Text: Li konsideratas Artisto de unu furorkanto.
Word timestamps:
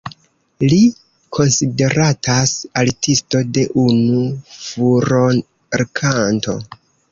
Li 0.69 0.77
konsideratas 1.37 2.55
Artisto 2.85 3.43
de 3.59 3.67
unu 3.83 4.25
furorkanto. 4.65 6.61